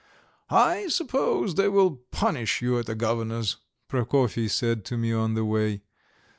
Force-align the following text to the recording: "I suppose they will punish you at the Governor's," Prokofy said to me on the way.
"I 0.49 0.87
suppose 0.87 1.53
they 1.53 1.67
will 1.69 1.97
punish 2.09 2.59
you 2.59 2.79
at 2.79 2.87
the 2.87 2.95
Governor's," 2.95 3.57
Prokofy 3.87 4.47
said 4.49 4.83
to 4.85 4.97
me 4.97 5.13
on 5.13 5.35
the 5.35 5.45
way. 5.45 5.81